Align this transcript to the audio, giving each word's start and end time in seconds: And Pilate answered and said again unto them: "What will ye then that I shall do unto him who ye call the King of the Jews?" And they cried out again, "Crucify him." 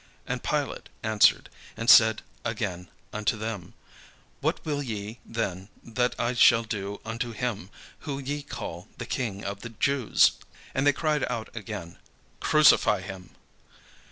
And 0.25 0.41
Pilate 0.41 0.89
answered 1.03 1.47
and 1.77 1.87
said 1.87 2.23
again 2.43 2.89
unto 3.13 3.37
them: 3.37 3.75
"What 4.39 4.59
will 4.65 4.81
ye 4.81 5.19
then 5.23 5.69
that 5.83 6.15
I 6.19 6.33
shall 6.33 6.63
do 6.63 6.99
unto 7.05 7.33
him 7.33 7.69
who 7.99 8.17
ye 8.17 8.41
call 8.41 8.87
the 8.97 9.05
King 9.05 9.45
of 9.45 9.61
the 9.61 9.69
Jews?" 9.69 10.31
And 10.73 10.87
they 10.87 10.91
cried 10.93 11.23
out 11.29 11.55
again, 11.55 11.99
"Crucify 12.39 13.01
him." 13.01 13.35